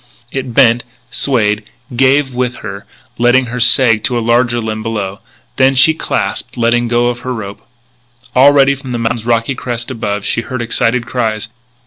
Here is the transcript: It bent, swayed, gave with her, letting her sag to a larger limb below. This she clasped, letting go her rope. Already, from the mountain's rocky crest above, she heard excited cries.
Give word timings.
It 0.31 0.55
bent, 0.55 0.83
swayed, 1.11 1.63
gave 1.95 2.33
with 2.33 2.55
her, 2.65 2.87
letting 3.19 3.45
her 3.53 3.59
sag 3.59 4.03
to 4.05 4.17
a 4.17 4.19
larger 4.19 4.59
limb 4.59 4.81
below. 4.81 5.19
This 5.57 5.77
she 5.77 5.93
clasped, 5.93 6.57
letting 6.57 6.87
go 6.87 7.13
her 7.13 7.31
rope. 7.35 7.61
Already, 8.35 8.73
from 8.73 8.93
the 8.93 8.97
mountain's 8.97 9.27
rocky 9.27 9.53
crest 9.53 9.91
above, 9.91 10.25
she 10.25 10.41
heard 10.41 10.59
excited 10.63 11.05
cries. 11.05 11.49